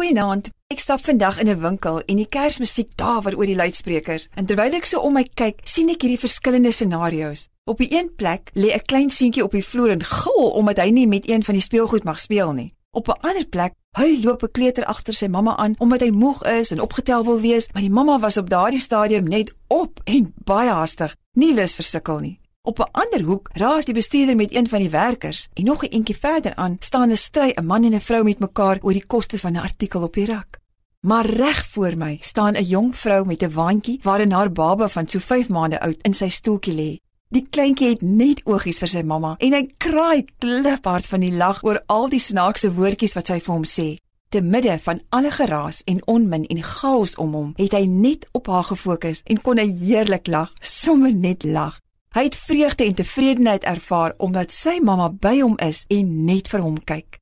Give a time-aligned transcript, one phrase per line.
[0.00, 0.46] Goeienaand.
[0.72, 4.28] Ek stap vandag in 'n winkel en die Kersmusiek daar oor die luidsprekers.
[4.34, 7.48] En terwyl ek so om my kyk, sien ek hierdie verskillende scenario's.
[7.64, 10.90] Op die een plek lê 'n klein seentjie op die vloer en gil omdat hy
[10.90, 12.74] nie met een van die speelgoed mag speel nie.
[12.90, 16.42] Op 'n ander plek, hy loop 'n kleuter agter sy mamma aan omdat hy moeg
[16.44, 20.32] is en opgetel wil wees, maar die mamma was op daardie stadium net op en
[20.44, 22.40] baie haastig, nie lus vir sukkel nie.
[22.62, 25.88] Op 'n ander hoek raas die bestuurder met een van die werkers en nog 'n
[25.88, 29.06] entjie verder aan staan 'n stry 'n man en 'n vrou met mekaar oor die
[29.06, 30.58] koste van 'n artikel op die rak.
[31.00, 35.08] Maar reg voor my staan 'n jong vrou met 'n waantjie waarin haar baba van
[35.08, 36.98] so 5 maande oud in sy stoeltjie lê.
[37.28, 41.64] Die kleintjie het net oogies vir sy mamma en hy kraai kliphard van die lag
[41.64, 43.96] oor al die snaakse woordjies wat sy vir hom sê.
[44.28, 48.46] Te midde van alle geraas en onmin en chaos om hom, het hy net op
[48.46, 51.80] haar gefokus en kon hy heerlik lag, sommer net lag.
[52.10, 56.64] Hy het vreugde en tevredenheid ervaar omdat sy mamma by hom is en net vir
[56.64, 57.20] hom kyk.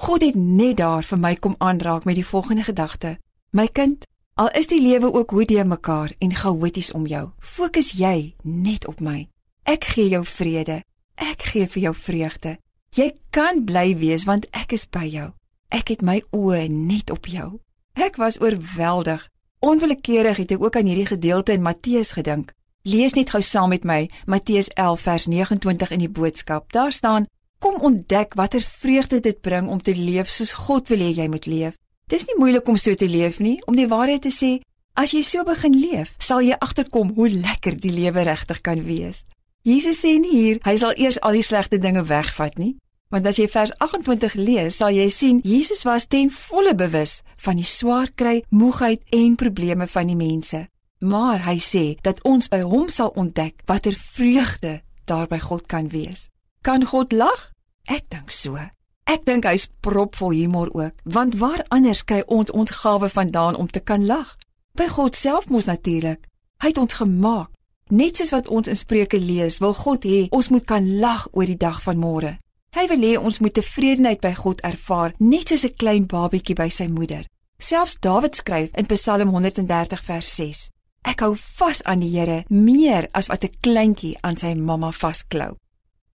[0.00, 3.18] God het net daar vir my kom aanraak met die volgende gedagte:
[3.52, 7.92] My kind, al is die lewe ook hoe deur mekaar en chaoties om jou, fokus
[7.92, 9.28] jy net op my.
[9.62, 10.80] Ek gee jou vrede.
[11.14, 12.56] Ek gee vir jou vreugde.
[12.96, 15.30] Jy kan bly wees want ek is by jou.
[15.68, 17.60] Ek het my oë net op jou.
[17.92, 19.28] Ek was oorweldig.
[19.60, 22.54] Onwillekeurig het ek ook aan hierdie gedeelte in Matteus gedink.
[22.84, 26.72] Lees net gou saam met my Matteus 11 vers 29 in die boodskap.
[26.72, 27.24] Daar staan:
[27.58, 31.46] Kom ontdek watter vreugde dit bring om te leef soos God wil hê jy moet
[31.46, 31.78] leef.
[32.12, 34.58] Dis nie moeilik om so te leef nie, om die waarheid te sê.
[34.92, 39.24] As jy so begin leef, sal jy agterkom hoe lekker die lewe regtig kan wees.
[39.64, 42.74] Jesus sê nie hier hy sal eers al die slegte dinge wegvat nie,
[43.08, 47.56] want as jy vers 28 lees, sal jy sien Jesus was ten volle bewus van
[47.56, 50.66] die swaar kry, moegheid en probleme van die mense
[51.04, 55.88] maar hy sê dat ons by hom sal ontdek watter vreugde daar by God kan
[55.92, 56.30] wees.
[56.64, 57.50] Kan God lag?
[57.84, 58.56] Ek dink so.
[59.04, 63.68] Ek dink hy's propvol humor ook, want waar anders kry ons ons gawe vandaan om
[63.68, 64.36] te kan lag?
[64.74, 66.24] By God self mos natuurlik.
[66.64, 67.50] Hy het ons gemaak.
[67.92, 71.44] Net soos wat ons in Spreuke lees, wil God hê ons moet kan lag oor
[71.44, 72.38] die dag van môre.
[72.74, 76.68] Hy wil hê ons moet tevredenheid by God ervaar, net soos 'n klein babietjie by
[76.68, 77.28] sy moeder.
[77.58, 80.70] Selfs Dawid skryf in Psalm 130 vers 6:
[81.04, 85.56] Ek hou vas aan die Here meer as wat 'n kleintjie aan sy mamma vasklou.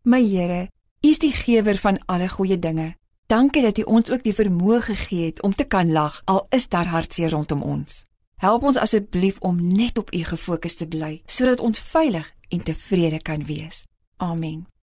[0.03, 0.69] My Here,
[1.03, 2.95] U is die gewer van alle goeie dinge.
[3.27, 6.67] Dankie dat U ons ook die vermoë gegee het om te kan lag al is
[6.67, 8.05] daar hartseer rondom ons.
[8.35, 13.21] Help ons asseblief om net op U gefokus te bly sodat ons veilig en tevrede
[13.21, 13.85] kan wees.
[14.17, 14.76] Amen.